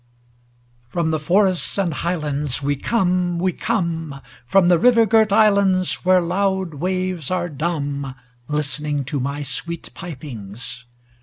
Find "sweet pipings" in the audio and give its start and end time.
9.43-10.85